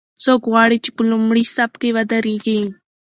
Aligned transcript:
څوک 0.23 0.41
غواړي 0.51 0.77
چې 0.85 0.89
په 0.95 1.01
لومړي 1.11 1.43
صف 1.55 1.71
کې 1.81 1.89
ودریږي؟ 1.95 2.61